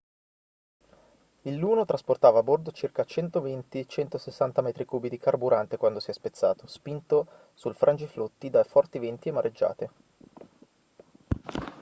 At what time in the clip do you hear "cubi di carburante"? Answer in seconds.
4.83-5.77